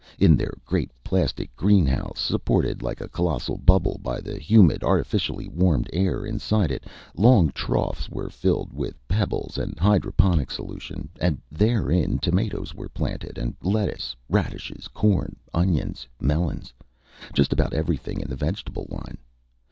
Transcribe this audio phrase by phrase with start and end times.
[0.17, 5.87] In their great plastic greenhouse, supported like a colossal bubble by the humid, artificially warmed
[5.93, 11.07] air inside it, long troughs were filled with pebbles and hydroponic solution.
[11.19, 16.73] And therein tomatoes were planted, and lettuce, radishes, corn, onions, melons
[17.31, 19.19] just about everything in the vegetable line.